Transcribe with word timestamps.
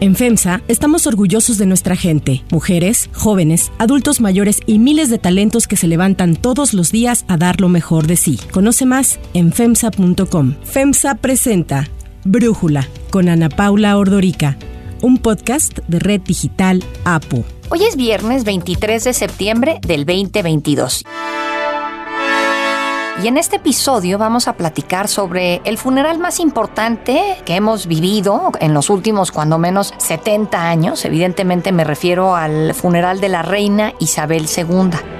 En 0.00 0.16
FEMSA 0.16 0.62
estamos 0.66 1.06
orgullosos 1.06 1.58
de 1.58 1.66
nuestra 1.66 1.94
gente, 1.94 2.42
mujeres, 2.50 3.10
jóvenes, 3.12 3.70
adultos 3.76 4.22
mayores 4.22 4.60
y 4.64 4.78
miles 4.78 5.10
de 5.10 5.18
talentos 5.18 5.68
que 5.68 5.76
se 5.76 5.88
levantan 5.88 6.36
todos 6.36 6.72
los 6.72 6.90
días 6.90 7.26
a 7.28 7.36
dar 7.36 7.60
lo 7.60 7.68
mejor 7.68 8.06
de 8.06 8.16
sí. 8.16 8.40
Conoce 8.50 8.86
más 8.86 9.20
en 9.34 9.52
FEMSA.com. 9.52 10.54
FEMSA 10.64 11.16
presenta 11.16 11.86
Brújula 12.24 12.88
con 13.10 13.28
Ana 13.28 13.50
Paula 13.50 13.98
Ordorica, 13.98 14.56
un 15.02 15.18
podcast 15.18 15.80
de 15.86 15.98
Red 15.98 16.22
Digital 16.22 16.82
APO. 17.04 17.44
Hoy 17.68 17.84
es 17.84 17.96
viernes 17.96 18.44
23 18.44 19.04
de 19.04 19.12
septiembre 19.12 19.80
del 19.86 20.06
2022. 20.06 21.04
Y 23.22 23.28
en 23.28 23.36
este 23.36 23.56
episodio 23.56 24.16
vamos 24.16 24.48
a 24.48 24.54
platicar 24.54 25.06
sobre 25.06 25.60
el 25.64 25.76
funeral 25.76 26.18
más 26.18 26.40
importante 26.40 27.36
que 27.44 27.54
hemos 27.54 27.86
vivido 27.86 28.50
en 28.60 28.72
los 28.72 28.88
últimos 28.88 29.30
cuando 29.30 29.58
menos 29.58 29.92
70 29.98 30.58
años. 30.58 31.04
Evidentemente 31.04 31.70
me 31.70 31.84
refiero 31.84 32.34
al 32.34 32.72
funeral 32.72 33.20
de 33.20 33.28
la 33.28 33.42
reina 33.42 33.92
Isabel 33.98 34.46
II. 34.56 35.19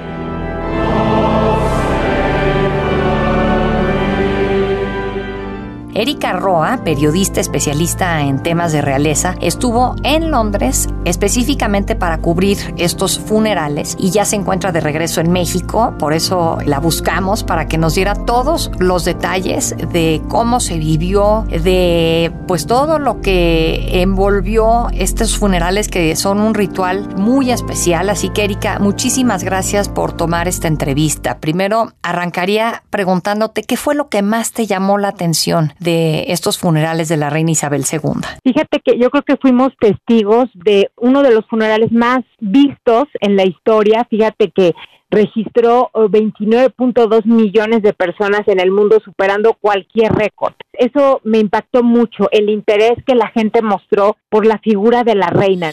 Erika 5.94 6.32
Roa, 6.32 6.80
periodista 6.84 7.40
especialista 7.40 8.22
en 8.22 8.42
temas 8.42 8.72
de 8.72 8.80
realeza, 8.80 9.34
estuvo 9.40 9.96
en 10.02 10.30
Londres 10.30 10.88
específicamente 11.04 11.96
para 11.96 12.18
cubrir 12.18 12.58
estos 12.76 13.18
funerales 13.18 13.96
y 13.98 14.10
ya 14.10 14.24
se 14.24 14.36
encuentra 14.36 14.72
de 14.72 14.80
regreso 14.80 15.20
en 15.20 15.32
México, 15.32 15.94
por 15.98 16.12
eso 16.12 16.58
la 16.64 16.78
buscamos 16.78 17.42
para 17.42 17.66
que 17.66 17.78
nos 17.78 17.94
diera 17.94 18.14
todos 18.14 18.70
los 18.78 19.04
detalles 19.04 19.74
de 19.92 20.22
cómo 20.28 20.60
se 20.60 20.78
vivió, 20.78 21.44
de 21.50 22.32
pues 22.46 22.66
todo 22.66 22.98
lo 22.98 23.20
que 23.20 24.02
envolvió 24.02 24.88
estos 24.92 25.36
funerales 25.36 25.88
que 25.88 26.14
son 26.16 26.40
un 26.40 26.54
ritual 26.54 27.16
muy 27.16 27.50
especial, 27.50 28.10
así 28.10 28.28
que 28.30 28.44
Erika, 28.44 28.78
muchísimas 28.78 29.44
gracias 29.44 29.88
por 29.88 30.12
tomar 30.12 30.48
esta 30.48 30.68
entrevista. 30.68 31.38
Primero 31.38 31.92
arrancaría 32.02 32.82
preguntándote 32.90 33.62
qué 33.64 33.76
fue 33.76 33.94
lo 33.94 34.08
que 34.08 34.22
más 34.22 34.52
te 34.52 34.66
llamó 34.66 34.98
la 34.98 35.08
atención 35.08 35.72
de 35.80 35.89
estos 36.28 36.58
funerales 36.58 37.08
de 37.08 37.16
la 37.16 37.30
reina 37.30 37.50
Isabel 37.50 37.84
II? 37.90 38.20
Fíjate 38.42 38.80
que 38.84 38.98
yo 38.98 39.10
creo 39.10 39.22
que 39.22 39.36
fuimos 39.36 39.72
testigos 39.78 40.48
de 40.54 40.90
uno 40.96 41.22
de 41.22 41.32
los 41.32 41.46
funerales 41.46 41.92
más 41.92 42.20
vistos 42.38 43.04
en 43.20 43.36
la 43.36 43.44
historia. 43.44 44.06
Fíjate 44.10 44.50
que 44.50 44.74
registró 45.10 45.90
29.2 45.94 47.18
eh, 47.18 47.22
millones 47.24 47.82
de 47.82 47.92
personas 47.92 48.46
en 48.46 48.60
el 48.60 48.70
mundo, 48.70 49.00
superando 49.04 49.54
cualquier 49.54 50.12
récord. 50.12 50.54
Eso 50.72 51.20
me 51.24 51.38
impactó 51.38 51.82
mucho, 51.82 52.28
el 52.30 52.48
interés 52.48 52.92
que 53.06 53.14
la 53.14 53.28
gente 53.28 53.60
mostró 53.60 54.16
por 54.28 54.46
la 54.46 54.58
figura 54.58 55.04
de 55.04 55.14
la 55.16 55.28
reina. 55.28 55.72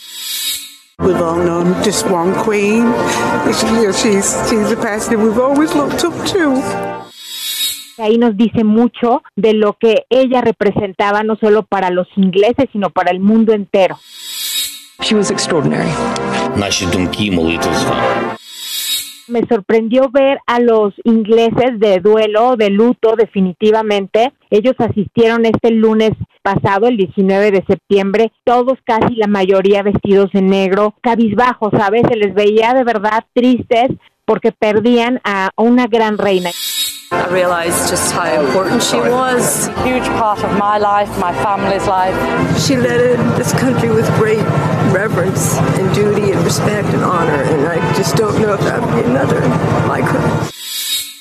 We've 1.00 1.22
all 1.22 1.36
known 1.36 1.76
just 1.84 2.08
one 2.08 2.34
queen. 2.44 2.92
She's, 3.46 4.50
she's 4.50 4.70
the 4.70 4.78
person 4.82 5.22
we've 5.22 5.38
always 5.38 5.76
looked 5.76 6.04
up 6.04 6.14
to. 6.34 7.07
Ahí 7.98 8.18
nos 8.18 8.38
dice 8.38 8.64
mucho 8.64 9.24
de 9.36 9.54
lo 9.54 9.74
que 9.74 10.06
ella 10.10 10.42
representaba 10.42 11.24
no 11.24 11.36
solo 11.36 11.64
para 11.64 11.90
los 11.90 12.08
ingleses, 12.16 12.68
sino 12.72 12.90
para 12.90 13.12
el 13.12 13.20
mundo 13.20 13.54
entero. 13.54 13.98
She 15.02 15.16
was 15.16 15.32
extraordinary. 15.32 15.90
Me 19.28 19.46
sorprendió 19.48 20.10
ver 20.10 20.40
a 20.48 20.60
los 20.60 20.94
ingleses 21.04 21.80
de 21.80 22.00
duelo, 22.00 22.56
de 22.56 22.70
luto, 22.70 23.16
definitivamente. 23.16 24.32
Ellos 24.50 24.76
asistieron 24.78 25.46
este 25.46 25.72
lunes 25.72 26.12
pasado, 26.42 26.88
el 26.88 26.96
19 26.96 27.52
de 27.52 27.66
septiembre, 27.68 28.32
todos 28.46 28.78
casi 28.86 29.16
la 29.16 29.28
mayoría 29.28 29.84
vestidos 29.84 30.30
en 30.34 30.48
negro, 30.48 30.96
cabizbajos, 31.02 31.72
¿sabes? 31.78 32.04
Se 32.10 32.16
les 32.16 32.34
veía 32.34 32.74
de 32.74 32.86
verdad 32.86 33.26
tristes 33.34 33.90
porque 34.24 34.52
perdían 34.52 35.20
a 35.26 35.50
una 35.58 35.88
gran 35.88 36.18
reina. 36.18 36.50
I 37.10 37.28
realized 37.30 37.90
just 37.90 38.12
how 38.12 38.28
important 38.44 38.84
she 38.84 38.98
was. 38.98 39.68
A 39.68 39.84
huge 39.84 40.08
part 40.20 40.44
of 40.44 40.52
my 40.58 40.78
life, 40.78 41.10
my 41.20 41.34
family's 41.42 41.88
life. 41.88 42.16
She 42.60 42.76
led 42.76 43.18
this 43.38 43.54
country 43.54 43.90
with 43.90 44.08
great 44.20 44.44
reverence 44.92 45.58
and 45.80 45.94
duty 45.96 46.32
and 46.32 46.44
respect 46.44 46.90
and 46.90 47.04
honor, 47.04 47.44
and 47.44 47.68
I 47.68 47.78
just 47.96 48.18
don't 48.18 48.38
know 48.42 48.54
if 48.54 48.62
that 48.62 48.82
would 48.82 48.94
be 48.96 49.10
another 49.10 49.40
like 49.88 50.04
her. 50.04 50.50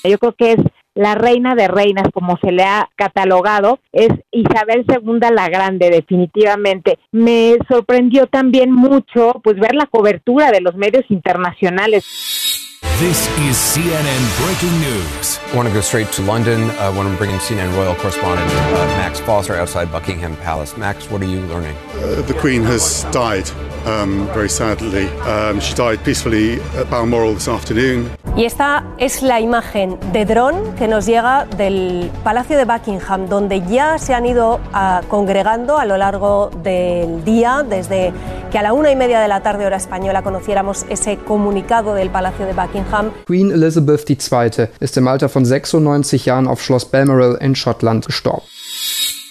Yo 0.05 0.19
creo 0.19 0.35
que 0.37 0.53
es 0.53 0.59
la 0.97 1.15
reina 1.15 1.55
de 1.55 1.69
reinas, 1.69 2.09
como 2.13 2.37
se 2.39 2.51
le 2.51 2.65
ha 2.65 2.89
catalogado, 2.97 3.79
es 3.93 4.09
Isabel 4.33 4.85
II 4.89 5.21
la 5.33 5.49
Grande, 5.49 5.91
definitivamente. 5.91 6.99
Me 7.13 7.59
sorprendió 7.69 8.27
también 8.27 8.73
mucho, 8.73 9.41
pues, 9.45 9.57
ver 9.61 9.75
la 9.75 9.87
cobertura 9.87 10.51
de 10.51 10.63
los 10.63 10.75
medios 10.75 11.05
internacionales. 11.11 12.05
This 12.99 13.27
is 13.39 13.57
CNN 13.57 14.45
Breaking 14.45 14.81
News. 14.81 15.39
I 15.39 15.57
want 15.57 15.69
to 15.69 15.75
go 15.75 15.81
straight 15.81 16.09
to 16.13 16.23
London. 16.23 16.71
I 16.73 16.89
want 16.89 17.11
to 17.11 17.17
bring 17.17 17.31
in 17.31 17.39
CNN 17.39 17.75
Royal 17.77 17.95
correspondent 17.95 18.51
uh, 18.51 18.87
Max 18.97 19.21
Foster 19.21 19.55
outside 19.55 19.91
Buckingham 19.91 20.37
Palace. 20.37 20.77
Max, 20.77 21.11
what 21.11 21.23
are 21.23 21.27
you 21.27 21.41
learning? 21.43 21.77
Uh, 21.95 22.23
the 22.23 22.35
Queen 22.39 22.63
has 22.63 23.05
died, 23.13 23.47
um, 23.87 24.29
very 24.35 24.49
sadly. 24.49 25.07
Um, 25.21 25.61
she 25.61 25.75
died 25.75 26.03
peacefully 26.05 26.61
at 26.77 26.91
Balmoral 26.91 27.35
this 27.35 27.49
afternoon. 27.49 28.11
Y 28.37 28.45
esta 28.45 28.85
es 28.99 29.23
la 29.23 29.41
imagen 29.41 29.99
de 30.13 30.27
dron 30.27 30.75
que 30.77 30.89
nos 30.89 31.07
llega 31.07 31.47
del 31.57 32.11
Palacio 32.23 32.59
de 32.59 32.67
Buckingham, 32.67 33.29
donde 33.29 33.63
ya 33.63 33.99
se 33.99 34.13
han 34.13 34.27
ido 34.27 34.61
uh, 34.75 35.07
congregando 35.09 35.79
a 35.79 35.87
lo 35.87 35.97
largo 35.97 36.51
del 36.63 37.25
día, 37.25 37.65
desde 37.67 38.13
que 38.51 38.59
a 38.59 38.63
la 38.63 38.75
una 38.75 38.91
y 38.91 38.97
media 38.97 39.21
de 39.21 39.29
la 39.29 39.41
tarde 39.43 39.65
hora 39.65 39.79
española 39.79 40.23
conociéramos 40.23 40.85
ese 40.91 41.17
comunicado 41.17 41.95
del 41.95 42.11
Palacio 42.11 42.45
de 42.45 42.53
Buckingham. 42.53 43.11
Queen 43.27 43.51
Elizabeth 43.51 44.05
II 44.09 44.69
ist 44.81 44.97
im 44.99 45.09
Alter 45.09 45.31
von 45.31 45.47
96 45.47 46.27
Jahren 46.27 46.47
auf 46.47 46.61
Schloss 46.61 46.85
Balmoral 46.85 47.39
in 47.41 47.57
Schottland 47.57 48.05
gestorben. 48.05 48.43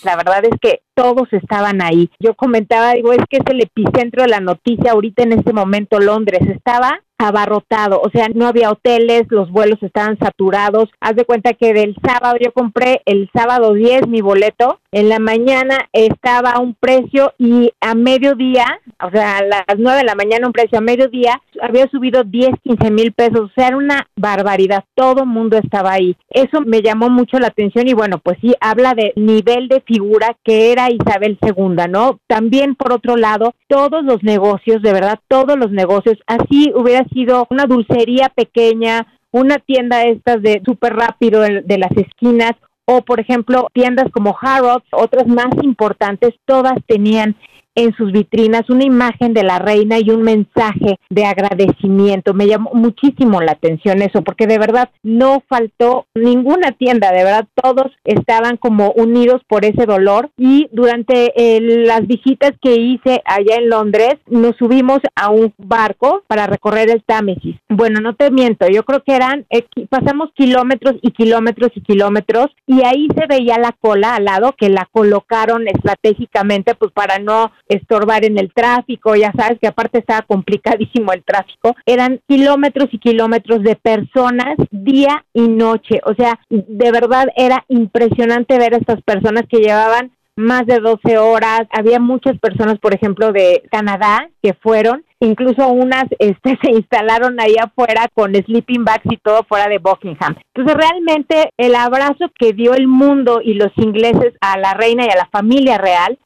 La 0.04 0.16
verdad 0.16 0.44
es 0.46 0.60
que 0.60 0.85
todos 0.96 1.32
estaban 1.32 1.82
ahí. 1.82 2.10
Yo 2.20 2.34
comentaba, 2.34 2.94
digo, 2.94 3.14
es 3.14 3.24
que 3.30 3.38
es 3.38 3.44
el 3.48 3.62
epicentro 3.62 4.24
de 4.24 4.30
la 4.30 4.40
noticia 4.40 4.92
ahorita 4.92 5.24
en 5.24 5.34
este 5.34 5.54
momento 5.54 6.00
Londres. 6.00 6.42
Estaba 6.50 7.02
abarrotado, 7.18 8.02
o 8.02 8.10
sea, 8.10 8.28
no 8.34 8.46
había 8.46 8.72
hoteles, 8.72 9.24
los 9.30 9.50
vuelos 9.50 9.82
estaban 9.82 10.18
saturados. 10.20 10.90
Haz 11.00 11.16
de 11.16 11.26
cuenta 11.26 11.54
que 11.54 11.74
del 11.74 11.96
sábado, 12.04 12.38
yo 12.42 12.52
compré 12.52 13.02
el 13.06 13.30
sábado 13.34 13.74
10 13.74 14.08
mi 14.08 14.22
boleto, 14.22 14.80
en 14.92 15.10
la 15.10 15.20
mañana 15.20 15.90
estaba 15.94 16.52
a 16.52 16.60
un 16.60 16.74
precio 16.74 17.34
y 17.38 17.72
a 17.80 17.96
mediodía, 17.96 18.80
o 19.02 19.10
sea, 19.12 19.38
a 19.38 19.44
las 19.44 19.78
9 19.78 20.00
de 20.00 20.04
la 20.04 20.16
mañana 20.16 20.48
un 20.48 20.54
precio, 20.54 20.78
a 20.78 20.82
mediodía 20.82 21.42
había 21.62 21.88
subido 21.90 22.24
10, 22.24 22.50
15 22.64 22.92
mil 22.92 23.14
pesos, 23.14 23.42
o 23.42 23.52
sea, 23.56 23.68
era 23.68 23.78
una 23.78 24.08
barbaridad, 24.16 24.84
todo 24.94 25.26
mundo 25.26 25.58
estaba 25.58 25.94
ahí. 25.94 26.18
Eso 26.30 26.62
me 26.62 26.82
llamó 26.82 27.10
mucho 27.10 27.40
la 27.40 27.48
atención 27.48 27.88
y 27.88 27.94
bueno, 27.94 28.20
pues 28.20 28.38
sí, 28.42 28.54
habla 28.60 28.94
de 28.94 29.14
nivel 29.16 29.68
de 29.70 29.82
figura 29.82 30.36
que 30.44 30.72
era 30.72 30.85
Isabel 30.92 31.38
II, 31.42 31.90
¿no? 31.90 32.20
También, 32.28 32.76
por 32.76 32.94
otro 32.94 33.16
lado, 33.16 33.54
todos 33.68 34.04
los 34.04 34.24
negocios, 34.24 34.82
de 34.82 34.94
verdad, 34.94 35.20
todos 35.28 35.58
los 35.58 35.72
negocios, 35.72 36.18
así 36.28 36.72
hubiera 36.76 37.06
sido 37.10 37.48
una 37.50 37.66
dulcería 37.66 38.30
pequeña, 38.30 39.08
una 39.32 39.58
tienda 39.60 40.06
estas 40.06 40.42
de 40.42 40.62
súper 40.66 40.96
rápido 40.96 41.42
de 41.42 41.78
las 41.78 41.92
esquinas, 41.96 42.54
o 42.86 43.02
por 43.02 43.20
ejemplo 43.20 43.68
tiendas 43.74 44.12
como 44.12 44.38
Harrods, 44.40 44.86
otras 44.92 45.28
más 45.28 45.52
importantes, 45.62 46.36
todas 46.46 46.76
tenían 46.88 47.36
en 47.76 47.94
sus 47.96 48.12
vitrinas 48.12 48.70
una 48.70 48.86
imagen 48.86 49.34
de 49.34 49.44
la 49.44 49.60
reina 49.60 50.00
y 50.00 50.10
un 50.10 50.24
mensaje 50.24 50.98
de 51.10 51.26
agradecimiento. 51.26 52.34
Me 52.34 52.48
llamó 52.48 52.72
muchísimo 52.74 53.42
la 53.42 53.52
atención 53.52 54.02
eso, 54.02 54.24
porque 54.24 54.48
de 54.48 54.58
verdad 54.58 54.90
no 55.04 55.44
faltó 55.48 56.08
ninguna 56.16 56.72
tienda, 56.72 57.12
de 57.12 57.24
verdad 57.24 57.48
todos 57.62 57.92
estaban 58.04 58.58
como 58.58 58.92
unidos 58.92 59.42
por 59.48 59.66
ese 59.66 59.86
dolor 59.86 60.30
y 60.38 60.68
durante 60.72 61.34
las 61.60 62.08
visitas 62.08 62.54
que 62.62 62.76
hice 62.76 63.22
allá 63.26 63.56
en 63.58 63.70
Londres 63.70 64.16
nos 64.28 64.56
subimos 64.58 65.00
a 65.16 65.30
un 65.30 65.54
barco 65.58 66.24
para 66.28 66.48
recorrer 66.48 66.90
el 66.90 67.04
Támesis. 67.04 67.56
Bueno, 67.70 68.00
no 68.02 68.16
te 68.16 68.32
miento, 68.32 68.68
yo 68.68 68.84
creo 68.84 69.04
que 69.04 69.16
eran, 69.16 69.46
eh, 69.50 69.66
pasamos 69.90 70.30
kilómetros 70.34 70.96
y 71.02 71.12
kilómetros 71.12 71.72
y 71.76 71.82
kilómetros 71.82 72.48
y 72.66 72.84
ahí 72.84 73.08
se 73.16 73.28
veía 73.28 73.58
la 73.58 73.74
cola 73.74 74.16
al 74.16 74.26
lado 74.26 74.54
que 74.58 74.70
la 74.70 74.88
colocaron 74.92 75.68
estratégicamente 75.68 76.76
pues 76.76 76.92
para 76.92 77.20
no 77.20 77.52
estorbar 77.68 78.26
en 78.26 78.38
el 78.38 78.52
tráfico, 78.54 79.16
ya 79.16 79.32
sabes 79.38 79.60
que 79.60 79.68
aparte 79.68 80.00
estaba 80.00 80.22
complicadísimo 80.22 81.14
el 81.14 81.24
tráfico, 81.24 81.76
eran 81.86 82.20
kilómetros 82.28 82.90
y 82.92 83.00
kilómetros 83.00 83.64
de 83.64 83.76
personas 83.76 84.56
día 84.72 85.26
y 85.34 85.48
noche, 85.48 86.02
o 86.06 86.14
sea, 86.14 86.40
de 86.50 86.92
verdad 86.92 87.28
era 87.36 87.66
impresionante 87.68 88.58
ver 88.58 88.74
a 88.74 88.78
estas 88.78 89.02
personas 89.02 89.44
que 89.50 89.58
llevaban 89.58 90.12
más 90.36 90.66
de 90.66 90.80
12 90.80 91.18
horas, 91.18 91.62
había 91.72 92.00
muchas 92.00 92.38
personas, 92.40 92.78
por 92.80 92.94
ejemplo, 92.94 93.32
de 93.32 93.64
Canadá 93.72 94.30
que 94.44 94.54
fueron, 94.54 95.06
incluso 95.20 95.68
unas 95.70 96.06
este, 96.20 96.58
se 96.64 96.72
instalaron 96.72 97.40
ahí 97.40 97.56
afuera 97.62 98.08
con 98.14 98.36
sleeping 98.36 98.84
bags 98.84 99.06
y 99.06 99.18
todo 99.18 99.44
fuera 99.48 99.68
de 99.68 99.78
Buckingham. 99.78 100.36
Entonces 100.54 100.76
realmente 100.76 101.50
el 101.58 101.76
abrazo 101.76 102.32
que 102.38 102.54
dio 102.54 102.74
el 102.74 102.88
mundo 102.88 103.40
y 103.42 103.54
los 103.54 103.72
ingleses 103.78 104.34
a 104.42 104.58
la 104.58 104.74
reina 104.74 105.06
y 105.06 105.10
a 105.10 105.16
la 105.16 105.30
familia 105.32 105.78
real 105.78 106.20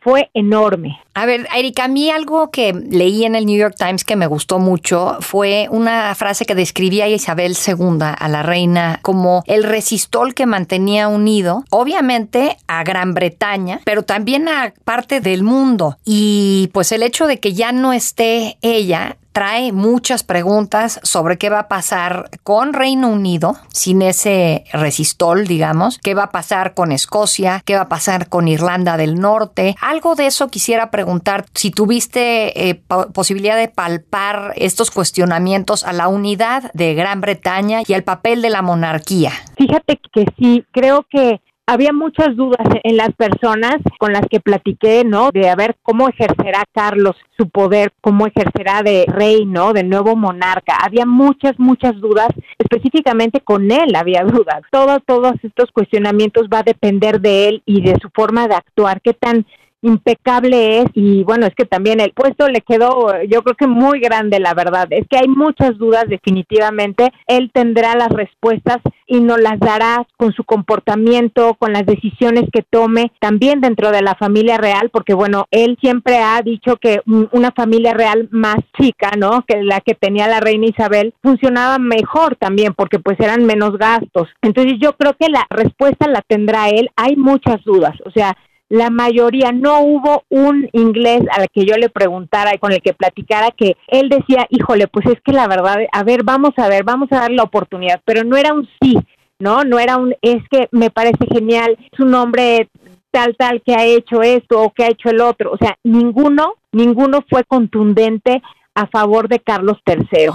fue 0.00 0.30
enorme. 0.34 1.00
A 1.16 1.24
ver, 1.24 1.48
Erika, 1.56 1.84
a 1.84 1.88
mí 1.88 2.10
algo 2.10 2.50
que 2.50 2.74
leí 2.74 3.24
en 3.24 3.36
el 3.36 3.46
New 3.46 3.56
York 3.56 3.74
Times 3.78 4.04
que 4.04 4.16
me 4.16 4.26
gustó 4.26 4.58
mucho 4.58 5.16
fue 5.20 5.66
una 5.70 6.14
frase 6.14 6.44
que 6.44 6.54
describía 6.54 7.04
a 7.04 7.08
Isabel 7.08 7.56
II, 7.56 8.00
a 8.00 8.28
la 8.28 8.42
reina, 8.42 8.98
como 9.00 9.42
el 9.46 9.64
resistol 9.64 10.34
que 10.34 10.44
mantenía 10.44 11.08
unido, 11.08 11.64
obviamente 11.70 12.58
a 12.66 12.84
Gran 12.84 13.14
Bretaña, 13.14 13.80
pero 13.86 14.02
también 14.02 14.46
a 14.46 14.74
parte 14.84 15.22
del 15.22 15.42
mundo. 15.42 15.96
Y 16.04 16.68
pues 16.74 16.92
el 16.92 17.02
hecho 17.02 17.26
de 17.26 17.40
que 17.40 17.54
ya 17.54 17.72
no 17.72 17.94
esté 17.94 18.58
ella 18.60 19.16
trae 19.36 19.70
muchas 19.70 20.22
preguntas 20.22 20.98
sobre 21.02 21.36
qué 21.36 21.50
va 21.50 21.58
a 21.58 21.68
pasar 21.68 22.30
con 22.42 22.72
Reino 22.72 23.08
Unido 23.08 23.58
sin 23.70 24.00
ese 24.00 24.64
resistol, 24.72 25.46
digamos, 25.46 25.98
qué 26.02 26.14
va 26.14 26.22
a 26.22 26.30
pasar 26.30 26.72
con 26.72 26.90
Escocia, 26.90 27.62
qué 27.66 27.74
va 27.74 27.82
a 27.82 27.88
pasar 27.90 28.30
con 28.30 28.48
Irlanda 28.48 28.96
del 28.96 29.20
Norte. 29.20 29.76
Algo 29.82 30.14
de 30.14 30.28
eso 30.28 30.48
quisiera 30.48 30.90
preguntar 30.90 31.05
si 31.54 31.70
tuviste 31.70 32.68
eh, 32.68 32.82
posibilidad 33.14 33.56
de 33.56 33.68
palpar 33.68 34.52
estos 34.56 34.90
cuestionamientos 34.90 35.84
a 35.84 35.92
la 35.92 36.08
unidad 36.08 36.72
de 36.72 36.94
Gran 36.94 37.20
Bretaña 37.20 37.80
y 37.86 37.94
al 37.94 38.04
papel 38.04 38.42
de 38.42 38.50
la 38.50 38.62
monarquía. 38.62 39.32
Fíjate 39.56 39.98
que 40.12 40.26
sí, 40.38 40.64
creo 40.72 41.06
que 41.10 41.40
había 41.68 41.92
muchas 41.92 42.36
dudas 42.36 42.64
en 42.84 42.96
las 42.96 43.12
personas 43.14 43.78
con 43.98 44.12
las 44.12 44.22
que 44.30 44.38
platiqué, 44.38 45.02
¿no? 45.04 45.30
De 45.32 45.48
a 45.48 45.56
ver 45.56 45.76
cómo 45.82 46.08
ejercerá 46.08 46.64
Carlos 46.72 47.16
su 47.36 47.48
poder, 47.48 47.92
cómo 48.00 48.28
ejercerá 48.28 48.82
de 48.84 49.04
rey, 49.08 49.44
¿no? 49.44 49.72
De 49.72 49.82
nuevo 49.82 50.14
monarca. 50.14 50.76
Había 50.80 51.06
muchas, 51.06 51.58
muchas 51.58 52.00
dudas, 52.00 52.28
específicamente 52.58 53.40
con 53.40 53.72
él 53.72 53.96
había 53.96 54.22
dudas. 54.24 54.62
Todo, 54.70 55.00
todos 55.00 55.34
estos 55.42 55.72
cuestionamientos 55.72 56.46
va 56.52 56.60
a 56.60 56.62
depender 56.62 57.20
de 57.20 57.48
él 57.48 57.62
y 57.66 57.82
de 57.82 57.98
su 58.00 58.10
forma 58.10 58.46
de 58.46 58.54
actuar, 58.54 59.00
qué 59.00 59.12
tan 59.12 59.44
impecable 59.82 60.80
es 60.80 60.86
y 60.94 61.22
bueno, 61.24 61.46
es 61.46 61.54
que 61.54 61.64
también 61.64 62.00
el 62.00 62.12
puesto 62.12 62.48
le 62.48 62.60
quedó 62.60 63.22
yo 63.28 63.42
creo 63.42 63.56
que 63.56 63.66
muy 63.66 64.00
grande 64.00 64.40
la 64.40 64.54
verdad, 64.54 64.86
es 64.90 65.06
que 65.08 65.18
hay 65.18 65.28
muchas 65.28 65.76
dudas 65.78 66.04
definitivamente, 66.08 67.12
él 67.26 67.50
tendrá 67.52 67.94
las 67.94 68.08
respuestas 68.08 68.78
y 69.06 69.20
nos 69.20 69.40
las 69.40 69.58
dará 69.60 70.06
con 70.16 70.32
su 70.32 70.44
comportamiento, 70.44 71.54
con 71.54 71.72
las 71.72 71.86
decisiones 71.86 72.44
que 72.52 72.62
tome, 72.62 73.12
también 73.20 73.60
dentro 73.60 73.90
de 73.92 74.02
la 74.02 74.14
familia 74.14 74.58
real, 74.58 74.90
porque 74.90 75.14
bueno, 75.14 75.46
él 75.50 75.78
siempre 75.80 76.18
ha 76.18 76.40
dicho 76.42 76.76
que 76.76 77.00
una 77.06 77.52
familia 77.52 77.94
real 77.94 78.28
más 78.32 78.56
chica, 78.78 79.12
¿no? 79.16 79.44
Que 79.46 79.62
la 79.62 79.80
que 79.80 79.94
tenía 79.94 80.26
la 80.26 80.40
reina 80.40 80.66
Isabel 80.66 81.14
funcionaba 81.22 81.78
mejor 81.78 82.36
también 82.36 82.74
porque 82.74 82.98
pues 82.98 83.18
eran 83.20 83.44
menos 83.44 83.78
gastos. 83.78 84.28
Entonces 84.42 84.74
yo 84.80 84.94
creo 84.94 85.14
que 85.18 85.28
la 85.28 85.46
respuesta 85.50 86.08
la 86.08 86.22
tendrá 86.22 86.68
él, 86.68 86.90
hay 86.96 87.16
muchas 87.16 87.62
dudas, 87.64 87.94
o 88.04 88.10
sea, 88.10 88.36
la 88.68 88.90
mayoría, 88.90 89.52
no 89.52 89.80
hubo 89.80 90.24
un 90.28 90.68
inglés 90.72 91.22
al 91.30 91.48
que 91.52 91.64
yo 91.64 91.76
le 91.76 91.88
preguntara 91.88 92.54
y 92.54 92.58
con 92.58 92.72
el 92.72 92.82
que 92.82 92.94
platicara 92.94 93.50
que 93.50 93.76
él 93.86 94.08
decía, 94.08 94.46
híjole, 94.50 94.88
pues 94.88 95.06
es 95.06 95.20
que 95.24 95.32
la 95.32 95.46
verdad, 95.46 95.76
a 95.92 96.02
ver, 96.02 96.24
vamos 96.24 96.52
a 96.56 96.68
ver, 96.68 96.82
vamos 96.84 97.08
a 97.12 97.20
dar 97.20 97.30
la 97.30 97.44
oportunidad, 97.44 98.00
pero 98.04 98.24
no 98.24 98.36
era 98.36 98.52
un 98.52 98.68
sí, 98.80 98.96
¿no? 99.38 99.62
No 99.62 99.78
era 99.78 99.96
un, 99.96 100.14
es 100.20 100.42
que 100.50 100.68
me 100.72 100.90
parece 100.90 101.26
genial, 101.32 101.76
es 101.92 102.00
un 102.00 102.14
hombre 102.14 102.68
tal, 103.12 103.36
tal 103.38 103.62
que 103.64 103.74
ha 103.74 103.84
hecho 103.84 104.22
esto 104.22 104.60
o 104.60 104.72
que 104.72 104.84
ha 104.84 104.88
hecho 104.88 105.10
el 105.10 105.20
otro, 105.20 105.52
o 105.52 105.56
sea, 105.58 105.76
ninguno, 105.84 106.54
ninguno 106.72 107.24
fue 107.28 107.44
contundente 107.44 108.42
a 108.74 108.86
favor 108.88 109.28
de 109.28 109.38
Carlos 109.38 109.78
III. 109.86 110.30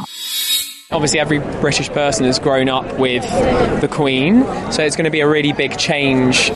Obviously, 0.93 1.19
every 1.19 1.39
British 1.61 1.89
person 1.89 2.25
has 2.25 2.37
grown 2.37 2.67
up 2.67 2.83
with 2.99 3.23
the 3.79 3.87
Queen, 3.87 4.43
so 4.71 4.83
it's 4.83 4.97
going 4.97 5.05
to 5.05 5.11
be 5.11 5.21
a 5.21 5.27
really 5.27 5.53
big 5.53 5.77
change. 5.77 6.51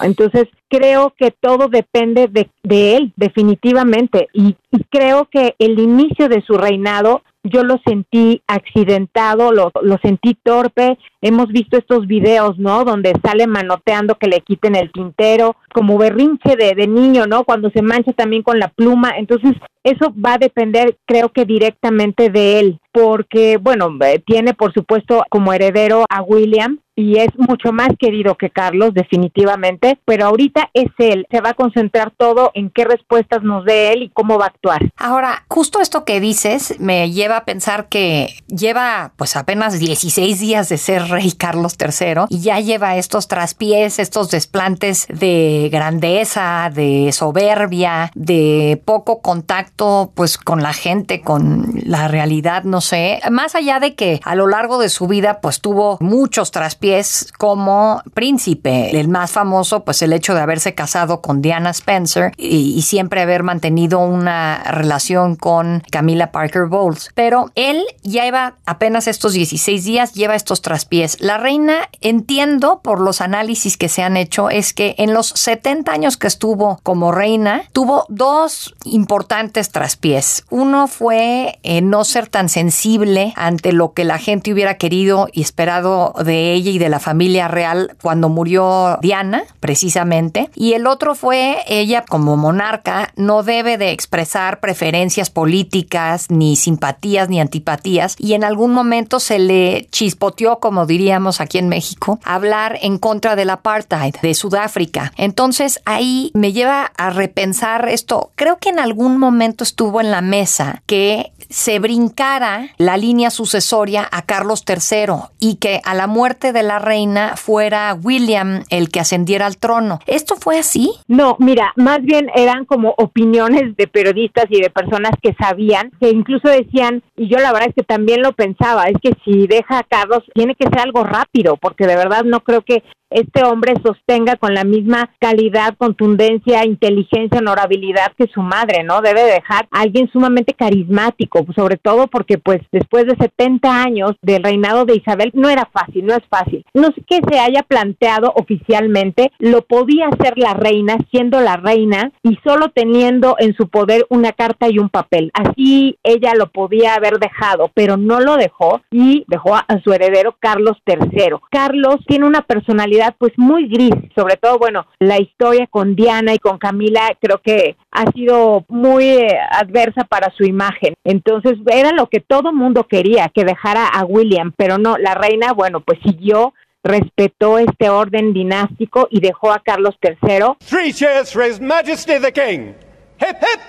Entonces, 0.00 0.48
creo 0.68 1.14
que 1.16 1.30
todo 1.30 1.68
depende 1.68 2.28
de, 2.28 2.50
de 2.62 2.96
él, 2.96 3.12
definitivamente. 3.16 4.28
Y, 4.32 4.56
y, 4.70 4.84
creo 4.90 5.26
que 5.30 5.54
el 5.58 5.78
inicio 5.78 6.28
de 6.28 6.42
su 6.42 6.54
reinado 6.54 7.22
yo 7.44 7.64
lo 7.64 7.80
sentí 7.86 8.42
accidentado, 8.46 9.52
lo, 9.52 9.70
lo 9.82 9.98
sentí 9.98 10.34
torpe. 10.42 10.98
Hemos 11.20 11.48
visto 11.48 11.76
estos 11.76 12.06
videos, 12.06 12.58
¿no? 12.58 12.84
Donde 12.84 13.12
sale 13.24 13.46
manoteando 13.46 14.16
que 14.16 14.28
le 14.28 14.40
quiten 14.40 14.76
el 14.76 14.92
tintero, 14.92 15.56
como 15.74 15.98
berrinche 15.98 16.56
de, 16.56 16.74
de 16.74 16.86
niño, 16.86 17.26
¿no? 17.26 17.44
Cuando 17.44 17.70
se 17.70 17.82
mancha 17.82 18.12
también 18.12 18.42
con 18.42 18.58
la 18.58 18.68
pluma. 18.68 19.12
Entonces, 19.16 19.54
eso 19.84 20.12
va 20.14 20.34
a 20.34 20.38
depender, 20.38 20.98
creo 21.06 21.30
que 21.30 21.44
directamente 21.44 22.30
de 22.30 22.60
él, 22.60 22.80
porque, 22.92 23.58
bueno, 23.58 23.88
eh, 24.04 24.22
tiene 24.24 24.54
por 24.54 24.72
supuesto 24.72 25.24
como 25.30 25.52
heredero 25.52 26.04
a 26.08 26.22
William, 26.22 26.78
y 26.98 27.20
es 27.20 27.28
mucho 27.36 27.72
más 27.72 27.90
querido 27.96 28.34
que 28.34 28.50
Carlos, 28.50 28.92
definitivamente, 28.92 30.00
pero 30.04 30.26
ahorita 30.26 30.68
es 30.74 30.90
él. 30.98 31.28
Se 31.30 31.40
va 31.40 31.50
a 31.50 31.54
concentrar 31.54 32.12
todo 32.16 32.50
en 32.54 32.70
qué 32.70 32.84
respuestas 32.84 33.44
nos 33.44 33.64
dé 33.64 33.92
él 33.92 34.02
y 34.02 34.08
cómo 34.08 34.36
va 34.36 34.46
a 34.46 34.48
actuar. 34.48 34.90
Ahora, 34.96 35.44
justo 35.48 35.80
esto 35.80 36.04
que 36.04 36.18
dices 36.18 36.80
me 36.80 37.12
lleva 37.12 37.36
a 37.36 37.44
pensar 37.44 37.88
que 37.88 38.34
lleva 38.48 39.12
pues 39.14 39.36
apenas 39.36 39.78
16 39.78 40.40
días 40.40 40.68
de 40.68 40.76
ser 40.76 41.07
rey 41.08 41.32
Carlos 41.32 41.76
III 41.78 42.26
y 42.28 42.40
ya 42.40 42.60
lleva 42.60 42.96
estos 42.96 43.28
traspiés, 43.28 43.98
estos 43.98 44.30
desplantes 44.30 45.06
de 45.08 45.68
grandeza, 45.72 46.70
de 46.74 47.10
soberbia, 47.12 48.10
de 48.14 48.80
poco 48.84 49.20
contacto 49.20 50.12
pues 50.14 50.38
con 50.38 50.62
la 50.62 50.72
gente, 50.72 51.20
con 51.20 51.72
la 51.84 52.08
realidad, 52.08 52.64
no 52.64 52.80
sé. 52.80 53.20
Más 53.30 53.54
allá 53.54 53.80
de 53.80 53.94
que 53.94 54.20
a 54.24 54.34
lo 54.34 54.46
largo 54.46 54.78
de 54.78 54.88
su 54.88 55.06
vida 55.06 55.40
pues 55.40 55.60
tuvo 55.60 55.98
muchos 56.00 56.50
traspiés 56.50 57.32
como 57.38 58.02
príncipe. 58.14 58.98
El 58.98 59.08
más 59.08 59.30
famoso, 59.30 59.84
pues 59.84 60.02
el 60.02 60.12
hecho 60.12 60.34
de 60.34 60.40
haberse 60.40 60.74
casado 60.74 61.20
con 61.20 61.42
Diana 61.42 61.70
Spencer 61.70 62.32
y, 62.36 62.82
siempre 62.88 63.20
haber 63.20 63.42
mantenido 63.42 63.98
una 63.98 64.62
relación 64.64 65.36
con 65.36 65.82
Camila 65.90 66.32
Parker 66.32 66.66
Bowles. 66.66 67.10
Pero 67.14 67.50
él 67.54 67.82
lleva 68.02 68.56
apenas 68.64 69.06
estos 69.08 69.32
16 69.34 69.84
días, 69.84 70.14
lleva 70.14 70.34
estos 70.34 70.62
traspiés. 70.62 70.97
La 71.20 71.38
reina, 71.38 71.88
entiendo 72.00 72.80
por 72.82 73.00
los 73.00 73.20
análisis 73.20 73.76
que 73.76 73.88
se 73.88 74.02
han 74.02 74.16
hecho, 74.16 74.50
es 74.50 74.72
que 74.72 74.94
en 74.98 75.14
los 75.14 75.28
70 75.28 75.92
años 75.92 76.16
que 76.16 76.26
estuvo 76.26 76.80
como 76.82 77.12
reina, 77.12 77.62
tuvo 77.72 78.04
dos 78.08 78.74
importantes 78.84 79.70
traspiés. 79.70 80.44
Uno 80.50 80.88
fue 80.88 81.58
eh, 81.62 81.80
no 81.80 82.04
ser 82.04 82.28
tan 82.28 82.48
sensible 82.48 83.32
ante 83.36 83.72
lo 83.72 83.92
que 83.92 84.04
la 84.04 84.18
gente 84.18 84.52
hubiera 84.52 84.76
querido 84.76 85.28
y 85.32 85.42
esperado 85.42 86.14
de 86.24 86.52
ella 86.52 86.70
y 86.70 86.78
de 86.78 86.88
la 86.88 86.98
familia 86.98 87.48
real 87.48 87.96
cuando 88.02 88.28
murió 88.28 88.98
Diana, 89.00 89.44
precisamente. 89.60 90.50
Y 90.54 90.72
el 90.72 90.86
otro 90.86 91.14
fue 91.14 91.58
ella 91.66 92.04
como 92.08 92.36
monarca 92.36 93.12
no 93.16 93.42
debe 93.42 93.78
de 93.78 93.92
expresar 93.92 94.60
preferencias 94.60 95.30
políticas, 95.30 96.30
ni 96.30 96.56
simpatías, 96.56 97.28
ni 97.28 97.40
antipatías. 97.40 98.16
Y 98.18 98.34
en 98.34 98.44
algún 98.44 98.72
momento 98.72 99.20
se 99.20 99.38
le 99.38 99.86
chispoteó, 99.90 100.58
como 100.58 100.86
diríamos 100.88 101.40
aquí 101.40 101.58
en 101.58 101.68
México, 101.68 102.18
hablar 102.24 102.78
en 102.82 102.98
contra 102.98 103.36
del 103.36 103.50
apartheid 103.50 104.16
de 104.20 104.34
Sudáfrica. 104.34 105.12
Entonces 105.16 105.80
ahí 105.84 106.32
me 106.34 106.52
lleva 106.52 106.90
a 106.96 107.10
repensar 107.10 107.88
esto. 107.88 108.32
Creo 108.34 108.58
que 108.58 108.70
en 108.70 108.80
algún 108.80 109.18
momento 109.18 109.62
estuvo 109.62 110.00
en 110.00 110.10
la 110.10 110.20
mesa 110.20 110.82
que 110.86 111.32
se 111.50 111.78
brincara 111.78 112.68
la 112.76 112.96
línea 112.96 113.30
sucesoria 113.30 114.06
a 114.10 114.22
Carlos 114.22 114.64
III 114.68 115.30
y 115.40 115.56
que 115.56 115.80
a 115.84 115.94
la 115.94 116.06
muerte 116.06 116.52
de 116.52 116.62
la 116.62 116.78
reina 116.78 117.36
fuera 117.36 117.94
William 117.94 118.64
el 118.70 118.90
que 118.90 119.00
ascendiera 119.00 119.46
al 119.46 119.56
trono. 119.56 120.00
¿Esto 120.06 120.36
fue 120.36 120.58
así? 120.58 120.90
No, 121.06 121.36
mira, 121.38 121.72
más 121.76 122.02
bien 122.02 122.28
eran 122.34 122.64
como 122.64 122.94
opiniones 122.98 123.76
de 123.76 123.86
periodistas 123.86 124.46
y 124.50 124.60
de 124.60 124.70
personas 124.70 125.12
que 125.22 125.34
sabían, 125.40 125.90
que 126.00 126.10
incluso 126.10 126.48
decían, 126.48 127.02
y 127.16 127.28
yo 127.28 127.38
la 127.38 127.52
verdad 127.52 127.68
es 127.68 127.74
que 127.74 127.82
también 127.82 128.22
lo 128.22 128.32
pensaba, 128.32 128.84
es 128.84 128.96
que 129.02 129.12
si 129.24 129.46
deja 129.46 129.78
a 129.78 129.84
Carlos 129.84 130.22
tiene 130.34 130.54
que 130.54 130.68
ser 130.68 130.77
algo 130.78 131.04
rápido, 131.04 131.56
porque 131.56 131.86
de 131.86 131.96
verdad 131.96 132.24
no 132.24 132.40
creo 132.40 132.62
que 132.62 132.82
este 133.10 133.42
hombre 133.44 133.74
sostenga 133.82 134.36
con 134.36 134.54
la 134.54 134.64
misma 134.64 135.10
calidad, 135.18 135.74
contundencia, 135.76 136.64
inteligencia, 136.64 137.38
honorabilidad 137.38 138.12
que 138.16 138.26
su 138.28 138.42
madre, 138.42 138.84
¿no? 138.84 139.00
Debe 139.00 139.22
dejar 139.22 139.66
a 139.70 139.80
alguien 139.80 140.10
sumamente 140.12 140.54
carismático, 140.54 141.46
sobre 141.54 141.76
todo 141.76 142.06
porque 142.08 142.38
pues 142.38 142.60
después 142.72 143.06
de 143.06 143.16
70 143.16 143.82
años 143.82 144.12
del 144.22 144.42
reinado 144.42 144.84
de 144.84 144.96
Isabel 144.96 145.30
no 145.34 145.48
era 145.48 145.68
fácil, 145.72 146.06
no 146.06 146.14
es 146.14 146.24
fácil. 146.28 146.64
No 146.74 146.88
sé 146.88 147.02
qué 147.06 147.20
se 147.28 147.38
haya 147.38 147.62
planteado 147.62 148.32
oficialmente, 148.36 149.32
lo 149.38 149.62
podía 149.62 150.08
hacer 150.08 150.36
la 150.36 150.54
reina 150.54 150.98
siendo 151.10 151.40
la 151.40 151.56
reina 151.56 152.12
y 152.22 152.38
solo 152.44 152.70
teniendo 152.70 153.36
en 153.38 153.54
su 153.54 153.68
poder 153.68 154.06
una 154.10 154.32
carta 154.32 154.68
y 154.68 154.78
un 154.78 154.88
papel. 154.88 155.30
Así 155.34 155.98
ella 156.02 156.32
lo 156.34 156.50
podía 156.50 156.94
haber 156.94 157.18
dejado, 157.18 157.70
pero 157.74 157.96
no 157.96 158.20
lo 158.20 158.36
dejó 158.36 158.82
y 158.90 159.24
dejó 159.28 159.54
a 159.56 159.66
su 159.82 159.92
heredero 159.92 160.36
Carlos 160.38 160.76
III. 160.86 161.36
Carlos 161.50 161.96
tiene 162.06 162.26
una 162.26 162.42
personalidad 162.42 162.97
pues 163.18 163.32
muy 163.36 163.68
gris, 163.68 163.94
sobre 164.14 164.36
todo, 164.36 164.58
bueno, 164.58 164.86
la 164.98 165.20
historia 165.20 165.66
con 165.66 165.94
Diana 165.94 166.34
y 166.34 166.38
con 166.38 166.58
Camila 166.58 167.16
creo 167.20 167.40
que 167.42 167.76
ha 167.90 168.10
sido 168.12 168.64
muy 168.68 169.04
eh, 169.04 169.38
adversa 169.50 170.04
para 170.04 170.32
su 170.36 170.44
imagen. 170.44 170.94
Entonces 171.04 171.54
era 171.66 171.92
lo 171.92 172.08
que 172.08 172.20
todo 172.20 172.52
mundo 172.52 172.84
quería, 172.84 173.30
que 173.34 173.44
dejara 173.44 173.86
a 173.86 174.04
William, 174.04 174.52
pero 174.56 174.78
no, 174.78 174.98
la 174.98 175.14
reina, 175.14 175.52
bueno, 175.52 175.80
pues 175.80 175.98
siguió 176.02 176.54
respetó 176.84 177.58
este 177.58 177.90
orden 177.90 178.32
dinástico 178.32 179.08
y 179.10 179.20
dejó 179.20 179.52
a 179.52 179.60
Carlos 179.62 179.96
III. 180.02 180.56
Three 180.64 180.92
cheers 180.92 181.32
for 181.32 181.44
His 181.44 181.60
Majesty 181.60 182.18
the 182.18 182.32
King. 182.32 182.74
Hip 183.20 183.36
hip! 183.40 183.60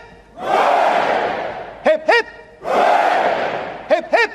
Hip 1.85 2.03
hip! 2.07 2.25
Hip 3.89 4.05
hip! 4.11 4.31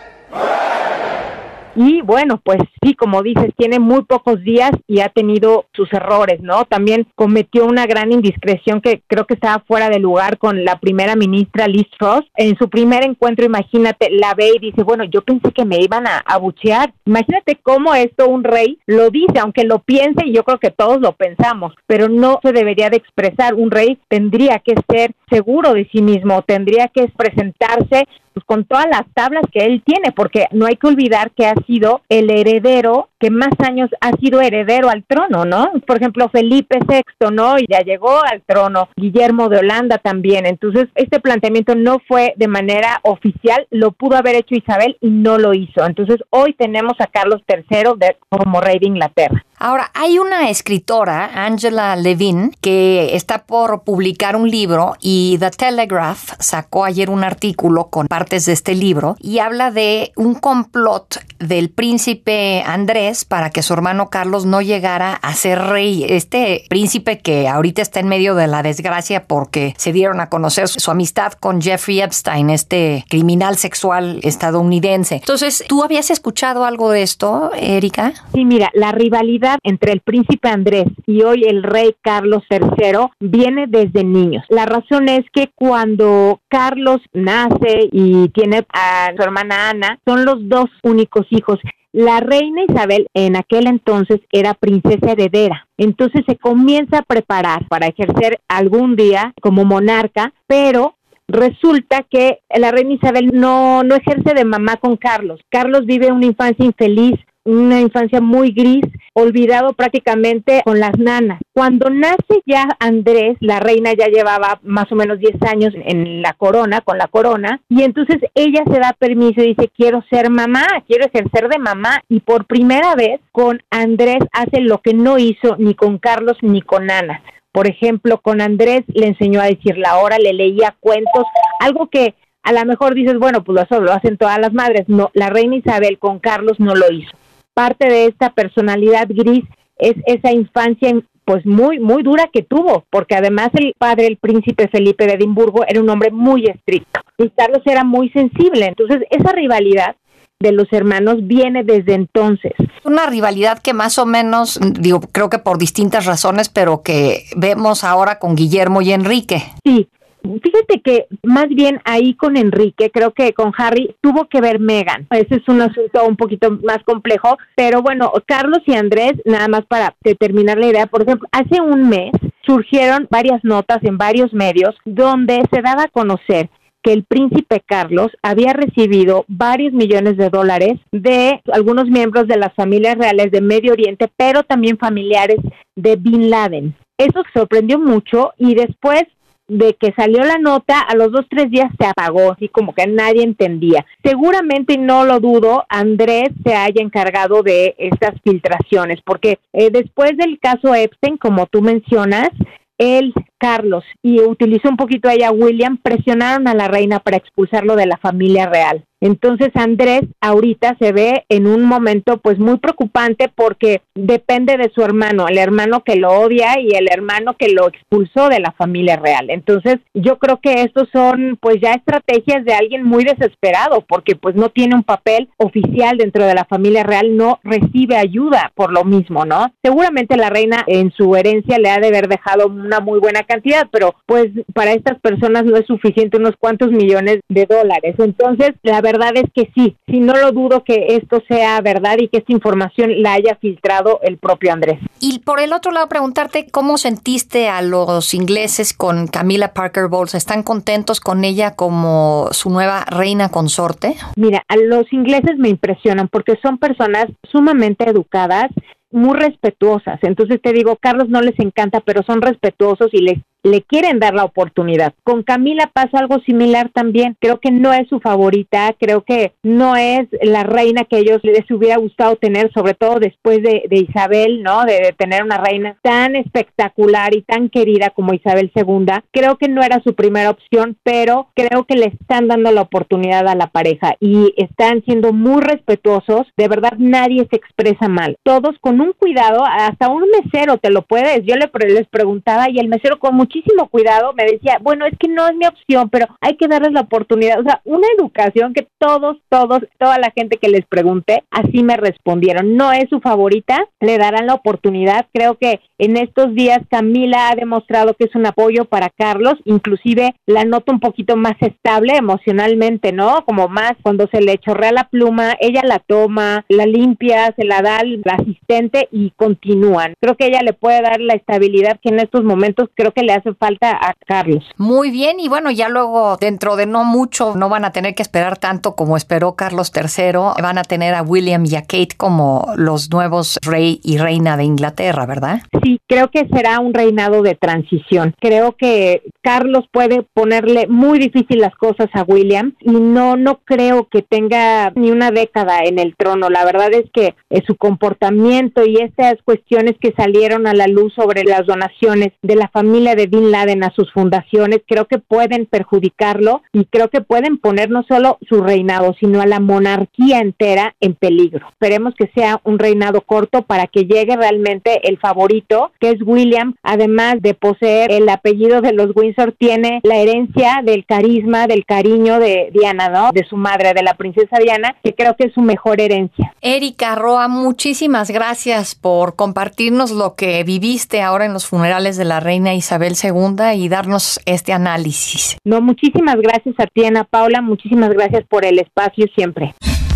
Y 1.77 2.03
bueno, 2.03 2.41
pues 2.43 2.59
sí, 2.83 2.95
como 2.95 3.23
dices, 3.23 3.51
tiene 3.57 3.79
muy 3.79 4.05
pocos 4.05 4.43
días 4.43 4.71
y 4.87 5.01
ha 5.01 5.09
tenido 5.09 5.67
sus 5.73 5.93
errores, 5.93 6.41
¿no? 6.41 6.65
También 6.65 7.07
cometió 7.15 7.67
una 7.67 7.87
gran 7.87 8.13
indiscreción 8.13 8.81
que 8.81 9.03
creo 9.07 9.27
que 9.27 9.35
estaba 9.35 9.65
fuera 9.67 9.89
de 9.89 9.99
lugar 9.99 10.39
con 10.39 10.65
la 10.65 10.79
primera 10.79 11.17
ministra 11.17 11.67
Liz 11.67 11.89
Truss. 11.99 12.25
En 12.37 12.57
su 12.57 12.69
primer 12.69 13.05
encuentro, 13.05 13.45
imagínate, 13.45 14.11
la 14.11 14.35
ve 14.35 14.53
y 14.57 14.59
dice, 14.59 14.83
bueno, 14.83 15.05
yo 15.05 15.23
pensé 15.23 15.51
que 15.53 15.65
me 15.65 15.79
iban 15.81 16.07
a 16.07 16.19
abuchear. 16.19 16.93
Imagínate 17.07 17.59
cómo 17.63 17.95
esto 17.95 18.29
un 18.29 18.45
rey 18.45 18.79
lo 18.87 19.11
dice, 19.11 19.39
aunque 19.41 19.65
lo 19.65 19.81
piense 19.81 20.27
y 20.27 20.33
yo 20.33 20.45
creo 20.45 20.59
que 20.59 20.71
todos 20.71 21.01
lo 21.01 21.13
pensamos, 21.13 21.75
pero 21.87 22.09
no 22.09 22.39
se 22.43 22.53
debería 22.53 22.91
de 22.91 22.99
expresar. 22.99 23.55
Un 23.55 23.71
rey 23.71 23.99
tendría 24.09 24.61
que 24.61 24.75
ser 24.89 25.13
seguro 25.29 25.73
de 25.73 25.89
sí 25.91 26.03
mismo, 26.03 26.43
tendría 26.43 26.89
que 26.89 27.09
presentarse 27.09 28.07
pues, 28.35 28.45
con 28.45 28.65
todas 28.65 28.87
las 28.87 29.03
tablas 29.15 29.45
que 29.53 29.65
él 29.65 29.83
tiene, 29.85 30.13
porque 30.13 30.47
no 30.51 30.67
hay 30.67 30.77
que 30.77 30.89
olvidar 30.89 31.31
que 31.31 31.47
ha 31.47 31.55
sido 31.67 32.03
el 32.09 32.31
heredero 32.31 33.09
que 33.19 33.31
más 33.31 33.53
años 33.61 33.89
ha 34.01 34.11
sido 34.19 34.41
heredero 34.41 34.91
al 34.91 35.05
trono, 35.05 35.45
¿no? 35.45 35.73
Por 35.87 35.97
ejemplo, 35.97 36.29
Felipe 36.29 36.79
VI, 36.87 37.31
¿no? 37.33 37.59
Y 37.59 37.67
ya 37.71 37.81
llegó 37.81 38.23
al 38.23 38.43
trono, 38.45 38.89
Guillermo 38.97 39.49
de 39.49 39.59
Holanda 39.59 39.99
también. 39.99 40.45
Entonces, 40.47 40.89
este 40.95 41.21
planteamiento 41.21 41.75
no 41.75 42.01
fue 42.07 42.35
de 42.37 42.49
manera 42.49 43.01
oficial, 43.03 43.67
lo 43.71 43.93
pudo 43.93 44.17
haber 44.17 44.35
hecho 44.35 44.55
Isabel 44.55 44.99
y 45.01 45.09
no 45.09 45.39
lo 45.39 45.55
hizo. 45.55 45.87
Entonces, 45.87 46.19
hoy 46.31 46.55
tenemos 46.55 46.95
a 46.99 47.07
Carlos 47.07 47.41
III 47.49 47.95
de, 47.97 48.17
como 48.29 48.61
rey 48.61 48.79
de 48.79 48.89
Inglaterra. 48.89 49.45
Ahora, 49.67 49.91
hay 49.95 50.19
una 50.19 50.51
escritora, 50.51 51.31
Angela 51.47 51.97
Levin, 51.97 52.55
que 52.61 53.17
está 53.17 53.47
por 53.47 53.83
publicar 53.83 54.37
un 54.37 54.51
libro 54.51 54.95
y 55.01 55.39
The 55.39 55.53
Telegraph 55.53 56.33
sacó 56.39 56.85
ayer 56.85 57.09
un 57.09 57.25
artículo 57.25 57.89
con 57.89 58.07
partes 58.07 58.45
de 58.45 58.53
este 58.53 58.75
libro 58.75 59.17
y 59.21 59.39
habla 59.39 59.71
de 59.71 60.13
un 60.17 60.35
complot 60.35 61.19
del 61.39 61.71
príncipe 61.71 62.63
Andrés 62.67 63.25
para 63.25 63.49
que 63.49 63.63
su 63.63 63.73
hermano 63.73 64.11
Carlos 64.11 64.45
no 64.45 64.61
llegara 64.61 65.15
a 65.15 65.33
ser 65.33 65.59
rey. 65.59 66.05
Este 66.11 66.67
príncipe 66.69 67.21
que 67.21 67.49
ahorita 67.49 67.81
está 67.81 68.01
en 68.01 68.09
medio 68.09 68.35
de 68.35 68.49
la 68.49 68.63
desgracia 68.63 69.27
porque 69.27 69.75
se 69.79 69.95
dieron 69.95 70.21
a 70.21 70.29
conocer 70.29 70.69
su 70.69 70.91
amistad 70.91 71.33
con 71.33 71.63
Jeffrey 71.63 72.03
Epstein, 72.03 72.51
este 72.51 73.07
criminal 73.09 73.57
sexual 73.57 74.21
estadounidense. 74.25 75.17
Entonces, 75.17 75.65
¿tú 75.67 75.83
habías 75.83 76.11
escuchado 76.11 76.67
algo 76.67 76.91
de 76.91 77.03
esto, 77.03 77.51
Erika? 77.57 78.13
Sí, 78.35 78.45
mira, 78.45 78.71
la 78.75 78.93
rivalidad 78.93 79.54
entre 79.63 79.93
el 79.93 80.01
príncipe 80.01 80.49
Andrés 80.49 80.87
y 81.07 81.23
hoy 81.23 81.45
el 81.45 81.63
rey 81.63 81.95
Carlos 82.03 82.43
III 82.51 83.09
viene 83.21 83.67
desde 83.69 84.05
niños. 84.05 84.45
La 84.49 84.67
razón 84.67 85.09
es 85.09 85.25
que 85.33 85.51
cuando 85.55 86.41
Carlos 86.49 87.01
nace 87.13 87.89
y 87.93 88.29
tiene 88.31 88.67
a 88.73 89.13
su 89.17 89.23
hermana 89.23 89.71
Ana, 89.71 89.99
son 90.05 90.25
los 90.25 90.49
dos 90.49 90.67
únicos 90.83 91.27
hijos. 91.31 91.59
La 91.93 92.19
reina 92.19 92.65
Isabel 92.69 93.07
en 93.15 93.37
aquel 93.37 93.69
entonces 93.69 94.21
era 94.33 94.55
princesa 94.55 95.13
heredera, 95.13 95.69
entonces 95.79 96.23
se 96.27 96.37
comienza 96.37 96.99
a 96.99 97.03
preparar 97.03 97.69
para 97.69 97.87
ejercer 97.87 98.41
algún 98.49 98.97
día 98.97 99.33
como 99.41 99.65
monarca, 99.65 100.33
pero 100.49 100.97
resulta 101.29 102.05
que 102.11 102.41
la 102.51 102.73
reina 102.73 102.95
Isabel 102.95 103.31
no, 103.33 103.85
no 103.85 103.95
ejerce 103.95 104.35
de 104.35 104.45
mamá 104.45 104.77
con 104.77 104.97
Carlos. 104.97 105.41
Carlos 105.49 105.87
vive 105.87 106.11
una 106.11 106.27
infancia 106.27 106.65
infeliz, 106.65 107.15
una 107.45 107.81
infancia 107.81 108.21
muy 108.21 108.53
gris, 108.53 108.85
olvidado 109.13 109.75
prácticamente 109.75 110.63
con 110.65 110.81
las 110.81 110.99
nanas. 110.99 111.41
Cuando 111.53 111.91
nace 111.91 112.43
ya 112.47 112.69
Andrés, 112.81 113.37
la 113.41 113.61
reina 113.61 113.93
ya 113.93 114.07
llevaba 114.07 114.61
más 114.63 114.91
o 114.91 114.97
menos 114.97 115.19
10 115.19 115.43
años 115.43 115.73
en 115.75 116.23
la 116.23 116.33
corona, 116.33 116.81
con 116.81 116.99
la 116.99 117.09
corona, 117.09 117.61
y 117.69 117.83
entonces 117.83 118.19
ella 118.35 118.63
se 118.67 118.81
da 118.81 118.95
permiso 118.99 119.41
y 119.43 119.55
dice, 119.55 119.71
quiero 119.77 120.03
ser 120.11 120.31
mamá, 120.31 120.67
quiero 120.87 121.07
ejercer 121.07 121.49
de 121.49 121.59
mamá, 121.59 122.03
y 122.09 122.21
por 122.21 122.47
primera 122.47 122.95
vez 122.95 123.21
con 123.31 123.63
Andrés 123.71 124.19
hace 124.33 124.61
lo 124.61 124.79
que 124.79 124.95
no 124.95 125.19
hizo 125.19 125.57
ni 125.59 125.75
con 125.75 125.99
Carlos 125.99 126.39
ni 126.41 126.63
con 126.63 126.91
Ana. 126.91 127.23
Por 127.53 127.69
ejemplo, 127.69 128.21
con 128.21 128.41
Andrés 128.41 128.83
le 128.89 129.07
enseñó 129.07 129.41
a 129.41 129.47
decir 129.47 129.79
la 129.79 129.99
hora, 129.99 130.19
le 130.19 130.33
leía 130.33 130.75
cuentos, 130.81 131.25
algo 131.61 131.89
que 131.89 132.15
a 132.43 132.53
lo 132.53 132.65
mejor 132.65 132.95
dices, 132.95 133.17
bueno, 133.19 133.45
pues 133.45 133.67
lo 133.71 133.93
hacen 133.93 134.19
todas 134.19 134.39
las 134.39 134.53
madres. 134.53 134.89
No, 134.89 135.11
la 135.15 135.31
reina 135.31 135.57
Isabel 135.57 135.99
con 135.99 136.19
Carlos 136.19 136.59
no 136.59 136.75
lo 136.75 136.93
hizo 136.93 137.17
parte 137.55 137.89
de 137.89 138.07
esta 138.07 138.31
personalidad 138.33 139.07
gris 139.09 139.45
es 139.79 139.95
esa 140.07 140.33
infancia 140.33 140.95
pues 141.25 141.47
muy 141.47 141.79
muy 141.79 142.03
dura 142.03 142.29
que 142.33 142.43
tuvo, 142.43 142.85
porque 142.91 143.15
además 143.15 143.49
el 143.55 143.75
padre, 143.79 144.07
el 144.07 144.19
príncipe 144.19 144.69
Felipe 144.69 145.07
de 145.07 145.15
Edimburgo, 145.15 145.65
era 145.67 145.81
un 145.81 145.89
hombre 145.89 146.11
muy 146.11 146.45
estricto 146.45 147.01
y 147.19 147.31
Carlos 147.31 147.63
era 147.65 147.85
muy 147.85 148.11
sensible. 148.11 148.67
Entonces, 148.67 149.03
esa 149.11 149.33
rivalidad 149.33 149.97
de 150.41 150.53
los 150.53 150.71
hermanos 150.73 151.27
viene 151.27 151.65
desde 151.65 151.95
entonces. 151.95 152.53
Una 152.85 153.07
rivalidad 153.07 153.61
que 153.61 153.73
más 153.73 153.99
o 153.99 154.05
menos, 154.05 154.61
digo, 154.79 155.01
creo 155.01 155.31
que 155.31 155.39
por 155.39 155.59
distintas 155.59 156.05
razones, 156.05 156.51
pero 156.51 156.83
que 156.83 157.25
vemos 157.37 157.85
ahora 157.85 158.19
con 158.19 158.35
Guillermo 158.35 158.83
y 158.83 158.93
Enrique. 158.93 159.43
Sí, 159.65 159.89
Fíjate 160.25 160.81
que 160.81 161.07
más 161.23 161.49
bien 161.49 161.81
ahí 161.85 162.15
con 162.15 162.37
Enrique, 162.37 162.91
creo 162.91 163.13
que 163.13 163.35
con 163.35 163.53
Harry 163.59 163.95
tuvo 164.01 164.27
que 164.27 164.41
ver 164.41 164.59
Megan. 164.59 165.07
Ese 165.11 165.37
es 165.37 165.49
un 165.49 165.61
asunto 165.61 166.05
un 166.07 166.17
poquito 166.17 166.51
más 166.63 166.83
complejo, 166.85 167.37
pero 167.55 167.83
bueno, 167.83 168.11
Carlos 168.27 168.61
y 168.65 168.75
Andrés, 168.75 169.13
nada 169.27 169.49
más 169.49 169.67
para 169.67 169.95
terminar 170.19 170.59
la 170.59 170.69
idea, 170.69 170.87
por 170.87 171.03
ejemplo, 171.03 171.29
hace 171.31 171.61
un 171.61 171.89
mes 171.89 172.13
surgieron 172.47 173.07
varias 173.11 173.45
notas 173.45 173.79
en 173.83 173.99
varios 173.99 174.33
medios 174.33 174.75
donde 174.85 175.43
se 175.53 175.61
daba 175.61 175.85
a 175.85 175.89
conocer 175.89 176.49
que 176.83 176.93
el 176.93 177.05
príncipe 177.05 177.63
Carlos 177.67 178.09
había 178.23 178.53
recibido 178.53 179.25
varios 179.27 179.73
millones 179.73 180.17
de 180.19 180.29
dólares 180.29 180.75
de 180.93 181.41
algunos 181.51 181.87
miembros 181.87 182.29
de 182.29 182.37
las 182.37 182.53
familias 182.55 182.97
reales 182.97 183.31
de 183.31 183.41
Medio 183.41 183.73
Oriente, 183.73 184.11
pero 184.17 184.43
también 184.43 184.77
familiares 184.77 185.39
de 185.75 185.97
Bin 185.97 186.29
Laden. 186.29 186.77
Eso 186.99 187.23
sorprendió 187.33 187.79
mucho 187.79 188.33
y 188.37 188.55
después 188.55 189.03
de 189.47 189.75
que 189.75 189.93
salió 189.97 190.25
la 190.25 190.39
nota, 190.39 190.81
a 190.81 190.95
los 190.95 191.13
dos, 191.13 191.27
tres 191.29 191.51
días 191.51 191.71
se 191.79 191.87
apagó, 191.87 192.33
así 192.33 192.49
como 192.49 192.75
que 192.75 192.87
nadie 192.87 193.23
entendía. 193.23 193.85
Seguramente, 194.03 194.75
y 194.75 194.79
no 194.79 195.05
lo 195.05 195.21
dudo, 195.21 195.65
Andrés 195.69 196.31
se 196.45 196.55
haya 196.55 196.83
encargado 196.83 197.43
de 197.43 197.75
estas 197.79 198.15
filtraciones, 198.23 199.01
porque 199.05 199.39
eh, 199.53 199.71
después 199.71 200.17
del 200.17 200.39
caso 200.39 200.75
Epstein, 200.75 201.19
como 201.19 201.47
tú 201.47 201.61
mencionas, 201.61 202.31
él, 202.79 203.13
Carlos, 203.45 203.85
y 204.03 204.23
utilizó 204.23 204.71
un 204.71 204.79
poquito 204.79 205.07
a 205.07 205.13
ella 205.13 205.31
William, 205.31 205.77
presionaron 205.77 206.49
a 206.49 206.55
la 206.55 206.67
reina 206.67 207.01
para 207.01 207.19
expulsarlo 207.19 207.77
de 207.77 207.85
la 207.85 207.99
familia 207.99 208.47
real. 208.47 208.85
Entonces 209.05 209.51
Andrés 209.55 210.01
ahorita 210.23 210.77
se 210.81 210.93
ve 210.93 211.27
en 211.29 211.47
un 211.47 211.67
momento 211.67 212.17
pues 212.17 212.39
muy 212.39 212.57
preocupante 212.57 213.29
porque 213.29 213.83
depende 213.95 214.57
de 214.57 214.71
su 214.75 214.81
hermano, 214.81 215.29
el 215.29 215.37
hermano 215.37 215.83
que 215.85 215.97
lo 215.97 216.11
odia 216.11 216.59
y 216.59 216.75
el 216.75 216.89
hermano 216.91 217.35
que 217.39 217.51
lo 217.51 217.69
expulsó 217.69 218.31
de 218.31 218.41
la 218.41 218.53
familia 218.53 218.97
real. 218.97 219.29
Entonces 219.29 219.77
yo 219.93 220.19
creo 220.19 220.41
que 220.41 220.63
estos 220.63 220.89
son 220.91 221.37
pues 221.39 221.57
ya 221.61 221.73
estrategias 221.73 222.47
de 222.47 222.55
alguien 222.55 222.83
muy 222.83 223.05
desesperado 223.05 223.85
porque 223.87 224.17
pues 224.17 224.37
no 224.37 224.49
tiene 224.49 224.75
un 224.75 224.85
papel 224.85 225.29
oficial 225.37 225.99
dentro 225.99 226.25
de 226.25 226.33
la 226.33 226.47
familia 226.47 226.83
real, 226.83 227.15
no 227.15 227.41
recibe 227.45 227.99
ayuda 227.99 228.53
por 228.55 228.73
lo 228.73 228.85
mismo, 228.85 229.27
¿no? 229.27 229.53
Seguramente 229.63 230.17
la 230.17 230.31
reina 230.31 230.65
en 230.67 230.91
su 230.93 231.15
herencia 231.15 231.59
le 231.59 231.69
ha 231.69 231.79
de 231.79 231.89
haber 231.89 232.09
dejado 232.09 232.47
una 232.47 232.81
muy 232.81 233.01
buena 233.01 233.25
cantidad, 233.35 233.67
pero 233.71 233.95
pues 234.07 234.27
para 234.53 234.73
estas 234.73 235.01
personas 235.01 235.45
no 235.45 235.57
es 235.57 235.67
suficiente 235.67 236.17
unos 236.17 236.37
cuantos 236.39 236.71
millones 236.71 237.21
de 237.29 237.47
dólares. 237.47 237.97
Entonces 237.99 238.51
la 238.63 238.81
verdad 238.81 239.13
es 239.15 239.31
que 239.35 239.51
sí, 239.55 239.77
si 239.87 240.01
no 240.01 240.15
lo 240.15 240.33
dudo 240.33 240.63
que 240.65 240.87
esto 240.91 241.23
sea 241.29 241.61
verdad 241.61 241.97
y 241.99 242.09
que 242.09 242.19
esta 242.19 242.33
información 242.33 243.03
la 243.03 243.15
haya 243.15 243.37
filtrado 243.41 244.01
el 244.03 244.19
propio 244.19 244.53
Andrés. 244.53 244.79
Y 245.01 245.19
por 245.21 245.41
el 245.41 245.53
otro 245.53 245.73
lado, 245.73 245.89
preguntarte 245.89 246.47
cómo 246.51 246.79
sentiste 246.79 247.49
a 247.49 247.61
los 247.63 248.15
ingleses 248.15 248.73
con 248.73 249.07
Camila 249.07 249.53
Parker 249.53 249.89
Bowles. 249.89 250.15
¿Están 250.15 250.43
contentos 250.43 251.01
con 251.01 251.25
ella 251.25 251.55
como 251.55 252.29
su 252.31 252.51
nueva 252.51 252.85
reina 252.87 253.29
consorte? 253.29 253.97
Mira, 254.17 254.43
a 254.49 254.57
los 254.57 254.91
ingleses 254.93 255.37
me 255.39 255.49
impresionan 255.49 256.09
porque 256.09 256.39
son 256.43 256.59
personas 256.59 257.07
sumamente 257.31 257.89
educadas 257.89 258.51
muy 258.95 259.19
respetuosas. 259.19 259.99
Entonces 260.03 260.41
te 260.41 260.53
digo, 260.53 260.77
Carlos 260.77 261.09
no 261.09 261.21
les 261.21 261.39
encanta, 261.41 261.81
pero 261.81 262.03
son 262.05 262.23
respetuosos 262.23 262.89
y 262.93 263.03
les 263.03 263.19
le 263.45 263.63
quieren 263.63 264.01
dar 264.01 264.15
la 264.15 264.25
oportunidad. 264.25 264.95
Con 265.05 265.23
Camila 265.23 265.71
pasa 265.73 265.99
algo 265.99 266.19
similar 266.21 266.71
también. 266.71 267.17
Creo 267.21 267.39
que 267.39 267.51
no 267.51 267.73
es 267.73 267.87
su 267.89 268.01
favorita, 268.01 268.75
creo 268.81 269.03
que 269.03 269.35
no 269.43 269.77
es 269.77 270.09
la 270.23 270.43
reina 270.43 270.85
que 270.85 270.99
ellos 270.99 271.21
les 271.23 271.49
hubiera 271.51 271.77
gustado 271.77 272.17
tener, 272.17 272.51
sobre 272.53 272.73
todo 272.75 272.99
después 272.99 273.43
de, 273.43 273.63
Isabel, 273.71 274.43
¿no? 274.43 274.65
De, 274.65 274.95
tener 274.97 275.23
una 275.23 275.37
reina 275.37 275.77
tan 275.83 276.17
espectacular 276.17 277.15
y 277.15 277.23
tan 277.23 277.51
querida 277.51 277.91
como 277.91 278.15
Isabel 278.15 278.51
II. 278.55 278.87
Creo 279.13 279.37
que 279.37 279.49
no 279.49 279.63
era 279.63 279.83
su 279.85 279.95
primera 279.95 280.31
opción, 280.31 280.77
pero 280.83 281.29
creo 281.35 281.65
que 281.65 281.77
le 281.77 281.87
están 281.87 282.29
dando 282.29 282.51
la 282.51 282.63
oportunidad 282.63 283.29
a 283.29 283.35
la 283.35 283.49
pareja 283.49 283.97
y 284.01 284.33
están 284.39 284.83
siendo 284.85 285.13
muy 285.13 285.43
respetuosos. 285.43 286.27
De 286.39 286.49
verdad, 286.49 286.73
nadie 286.79 287.27
se 287.31 287.37
expresa 287.37 287.89
mal. 287.89 288.17
Todos 288.23 288.57
con 288.61 288.81
un 288.81 288.95
cuidado, 288.95 289.45
hasta 289.45 289.91
un 289.91 290.05
mesero 290.09 290.57
te 290.57 290.71
lo 290.71 290.83
puedes. 290.83 291.25
Yo 291.27 291.37
le, 291.37 291.51
les 291.69 291.89
preguntaba 291.89 292.49
y 292.49 292.59
el 292.59 292.69
mesero 292.69 292.99
con 292.99 293.15
mucho 293.15 293.34
muchísimo 293.35 293.69
cuidado 293.69 294.13
me 294.15 294.25
decía, 294.25 294.59
bueno, 294.61 294.87
es 294.87 294.95
que 294.99 295.09
no 295.09 295.27
es 295.27 295.35
mi 295.37 295.47
opción, 295.47 295.89
pero 295.91 296.07
hay 296.21 296.37
que 296.37 296.49
darles 296.49 296.73
la 296.73 296.83
oportunidad. 296.83 297.41
O 297.41 297.43
sea, 297.43 297.61
una 297.65 297.87
educación 297.99 298.55
que 298.55 298.67
todos, 298.79 299.17
todos, 299.29 299.61
toda 299.79 299.99
la 299.99 300.13
gente 300.17 300.37
que 300.37 300.49
les 300.49 300.67
pregunté, 300.67 301.25
así 301.31 301.63
me 301.63 301.77
respondieron. 301.77 302.57
No 302.57 302.73
es 302.73 302.89
su 302.89 303.01
favorita, 303.01 303.69
le 303.81 303.99
darán 303.99 304.27
la 304.27 304.35
oportunidad. 304.35 305.07
Creo 305.13 305.37
que 305.37 305.61
en 305.79 305.97
estos 305.97 306.35
días 306.35 306.61
Camila 306.71 307.31
ha 307.31 307.35
demostrado 307.35 307.95
que 307.95 308.05
es 308.05 308.15
un 308.15 308.27
apoyo 308.27 308.65
para 308.67 308.91
Carlos, 308.91 309.35
inclusive 309.45 310.15
la 310.27 310.45
noto 310.45 310.73
un 310.73 310.81
poquito 310.81 311.17
más 311.17 311.35
estable 311.41 311.97
emocionalmente, 311.97 312.93
¿no? 312.93 313.25
Como 313.25 313.49
más 313.49 313.73
cuando 313.83 314.09
se 314.13 314.21
le 314.21 314.39
chorrea 314.39 314.73
la 314.73 314.89
pluma, 314.89 315.35
ella 315.41 315.63
la 315.65 315.81
toma, 315.81 316.45
la 316.49 316.67
limpia, 316.67 317.35
se 317.37 317.45
la 317.45 317.63
da 317.63 317.79
al 317.79 318.03
asistente 318.05 318.89
y 318.93 319.11
continúan. 319.17 319.95
Creo 320.01 320.17
que 320.17 320.27
ella 320.27 320.41
le 320.43 320.53
puede 320.53 320.81
dar 320.83 321.01
la 321.01 321.15
estabilidad 321.15 321.79
que 321.83 321.89
en 321.89 322.01
estos 322.01 322.23
momentos 322.23 322.69
creo 322.75 322.93
que 322.93 323.03
le 323.03 323.13
hace 323.13 323.24
falta 323.33 323.71
a 323.71 323.95
Carlos. 324.07 324.45
Muy 324.57 324.91
bien, 324.91 325.21
y 325.21 325.29
bueno, 325.29 325.51
ya 325.51 325.69
luego 325.69 326.17
dentro 326.17 326.57
de 326.57 326.67
no 326.67 326.85
mucho 326.85 327.35
no 327.35 327.49
van 327.49 327.65
a 327.65 327.73
tener 327.73 327.95
que 327.95 328.03
esperar 328.03 328.39
tanto 328.39 328.75
como 328.75 328.97
esperó 328.97 329.35
Carlos 329.35 329.73
III, 329.75 330.43
van 330.43 330.59
a 330.59 330.63
tener 330.63 330.95
a 330.95 331.03
William 331.03 331.45
y 331.47 331.57
a 331.57 331.63
Kate 331.63 331.97
como 331.97 332.53
los 332.57 332.91
nuevos 332.91 333.39
rey 333.43 333.81
y 333.83 333.99
reina 333.99 334.37
de 334.37 334.45
Inglaterra, 334.45 335.07
¿verdad? 335.07 335.41
Sí, 335.63 335.81
creo 335.87 336.09
que 336.09 336.27
será 336.29 336.61
un 336.61 336.75
reinado 336.75 337.23
de 337.23 337.35
transición. 337.35 338.15
Creo 338.21 338.53
que 338.57 339.03
Carlos 339.25 339.65
puede 339.73 340.03
ponerle 340.13 340.67
muy 340.69 340.99
difícil 340.99 341.39
las 341.39 341.55
cosas 341.55 341.89
a 341.95 342.03
William 342.03 342.55
y 342.61 342.73
no 342.73 343.17
no 343.17 343.41
creo 343.45 343.89
que 343.89 344.03
tenga 344.03 344.71
ni 344.77 344.91
una 344.91 345.11
década 345.11 345.61
en 345.65 345.79
el 345.79 345.97
trono. 345.97 346.29
La 346.29 346.45
verdad 346.45 346.69
es 346.75 346.91
que 346.93 347.15
su 347.47 347.57
comportamiento 347.57 348.67
y 348.67 348.77
estas 348.77 349.15
cuestiones 349.25 349.77
que 349.81 349.95
salieron 349.97 350.47
a 350.47 350.53
la 350.53 350.67
luz 350.67 350.93
sobre 350.93 351.25
las 351.25 351.47
donaciones 351.47 352.13
de 352.21 352.37
la 352.37 352.49
familia 352.49 352.95
de 352.95 353.07
Bin 353.07 353.31
Laden 353.31 353.65
a 353.65 353.73
sus 353.75 353.91
fundaciones, 353.93 354.61
creo 354.67 354.85
que 354.87 354.99
pueden 354.99 355.47
perjudicarlo 355.47 356.43
y 356.53 356.67
creo 356.67 356.89
que 356.89 357.01
pueden 357.01 357.39
poner 357.39 357.71
no 357.71 357.83
solo 357.89 358.19
su 358.29 358.43
reinado, 358.43 358.95
sino 359.01 359.23
a 359.23 359.27
la 359.27 359.41
monarquía 359.41 360.19
entera 360.19 360.75
en 360.81 360.95
peligro. 360.95 361.49
Esperemos 361.49 361.95
que 361.95 362.11
sea 362.15 362.41
un 362.45 362.59
reinado 362.59 363.01
corto 363.01 363.43
para 363.43 363.69
que 363.69 363.85
llegue 363.85 364.17
realmente 364.17 364.87
el 364.87 364.99
favorito, 364.99 365.73
que 365.81 365.91
es 365.91 366.03
William, 366.05 366.57
además 366.63 367.17
de 367.21 367.33
poseer 367.33 367.91
el 367.91 368.07
apellido 368.11 368.61
de 368.61 368.75
los 368.75 368.95
Windsor, 368.95 369.14
tiene 369.39 369.81
la 369.83 369.97
herencia 369.97 370.61
del 370.65 370.85
carisma, 370.85 371.47
del 371.47 371.65
cariño 371.65 372.19
de 372.19 372.51
Diana, 372.53 372.89
¿no? 372.89 373.11
De 373.13 373.25
su 373.25 373.37
madre, 373.37 373.73
de 373.75 373.83
la 373.83 373.95
princesa 373.95 374.39
Diana, 374.39 374.77
que 374.83 374.95
creo 374.95 375.17
que 375.17 375.27
es 375.27 375.35
su 375.35 375.41
mejor 375.41 375.81
herencia. 375.81 376.35
Erika 376.41 376.95
Roa, 376.95 377.29
muchísimas 377.29 378.11
gracias 378.11 378.75
por 378.75 379.17
compartirnos 379.17 379.91
lo 379.91 380.15
que 380.15 380.45
viviste 380.45 381.03
ahora 381.03 381.25
en 381.25 381.33
los 381.33 381.47
funerales 381.47 381.97
de 381.97 382.05
la 382.05 382.21
reina 382.21 382.55
Isabel 382.55 382.95
II 383.03 383.57
y 383.57 383.69
darnos 383.69 384.21
este 384.27 384.53
análisis. 384.53 385.39
No, 385.45 385.61
muchísimas 385.61 386.17
gracias 386.17 386.55
a 386.59 386.67
ti, 386.67 386.85
Ana 386.85 387.05
Paula, 387.05 387.41
muchísimas 387.41 387.91
gracias 387.91 388.25
por 388.29 388.45
el 388.45 388.59
espacio 388.59 389.07
siempre. 389.15 389.55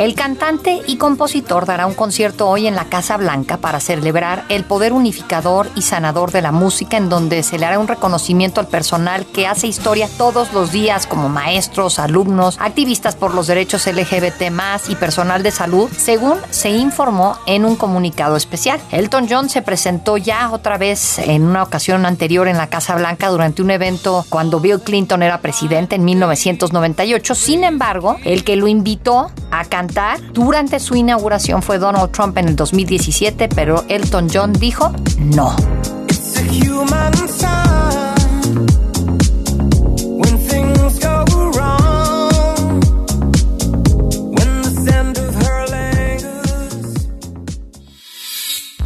El 0.00 0.14
cantante 0.14 0.80
y 0.86 0.96
compositor 0.96 1.66
dará 1.66 1.86
un 1.86 1.92
concierto 1.92 2.48
hoy 2.48 2.66
en 2.66 2.74
la 2.74 2.86
Casa 2.86 3.18
Blanca 3.18 3.58
para 3.58 3.80
celebrar 3.80 4.46
el 4.48 4.64
poder 4.64 4.94
unificador 4.94 5.68
y 5.74 5.82
sanador 5.82 6.32
de 6.32 6.40
la 6.40 6.52
música, 6.52 6.96
en 6.96 7.10
donde 7.10 7.42
se 7.42 7.58
le 7.58 7.66
hará 7.66 7.78
un 7.78 7.86
reconocimiento 7.86 8.60
al 8.62 8.68
personal 8.68 9.26
que 9.26 9.46
hace 9.46 9.66
historia 9.66 10.08
todos 10.16 10.54
los 10.54 10.72
días, 10.72 11.06
como 11.06 11.28
maestros, 11.28 11.98
alumnos, 11.98 12.56
activistas 12.58 13.14
por 13.14 13.34
los 13.34 13.46
derechos 13.46 13.86
LGBT 13.86 14.50
y 14.88 14.94
personal 14.94 15.42
de 15.42 15.50
salud, 15.50 15.90
según 15.94 16.38
se 16.48 16.70
informó 16.70 17.36
en 17.44 17.66
un 17.66 17.76
comunicado 17.76 18.36
especial. 18.36 18.80
Elton 18.92 19.26
John 19.28 19.50
se 19.50 19.60
presentó 19.60 20.16
ya 20.16 20.50
otra 20.50 20.78
vez 20.78 21.18
en 21.18 21.42
una 21.42 21.62
ocasión 21.62 22.06
anterior 22.06 22.48
en 22.48 22.56
la 22.56 22.68
Casa 22.68 22.96
Blanca 22.96 23.28
durante 23.28 23.60
un 23.60 23.70
evento 23.70 24.24
cuando 24.30 24.60
Bill 24.60 24.80
Clinton 24.80 25.22
era 25.22 25.42
presidente 25.42 25.96
en 25.96 26.06
1998. 26.06 27.34
Sin 27.34 27.64
embargo, 27.64 28.16
el 28.24 28.44
que 28.44 28.56
lo 28.56 28.66
invitó 28.66 29.30
a 29.50 29.64
cantar 29.66 29.89
durante 30.32 30.80
su 30.80 30.96
inauguración 30.96 31.62
fue 31.62 31.78
Donald 31.78 32.10
Trump 32.12 32.36
en 32.38 32.48
el 32.48 32.56
2017, 32.56 33.48
pero 33.48 33.84
Elton 33.88 34.28
John 34.32 34.52
dijo 34.52 34.92
no. 35.18 35.54